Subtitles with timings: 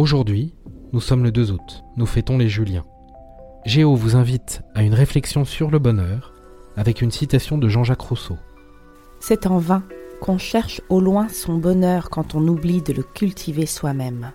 [0.00, 0.54] Aujourd'hui,
[0.94, 2.86] nous sommes le 2 août, nous fêtons les Juliens.
[3.66, 6.32] Géo vous invite à une réflexion sur le bonheur
[6.74, 8.38] avec une citation de Jean-Jacques Rousseau.
[9.20, 9.82] C'est en vain
[10.22, 14.32] qu'on cherche au loin son bonheur quand on oublie de le cultiver soi-même.